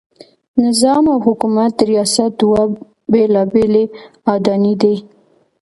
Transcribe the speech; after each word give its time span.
نظام 0.63 1.03
او 1.13 1.17
حکومت 1.27 1.71
د 1.77 1.81
ریاست 1.91 2.31
دوه 2.41 2.61
بېلابېلې 3.11 3.83
اډانې 4.33 4.73
دي. 4.81 4.95